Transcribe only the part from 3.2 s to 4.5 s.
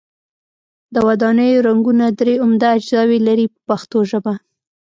لري په پښتو ژبه.